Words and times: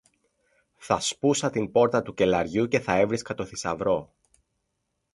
θα 0.77 0.99
σπούσα 0.99 1.49
την 1.49 1.71
πόρτα 1.71 2.01
του 2.01 2.13
κελαριού 2.13 2.67
και 2.67 2.79
θα 2.79 2.95
έβρισκα 2.97 3.33
το 3.33 3.45
θησαυρό 3.45 4.13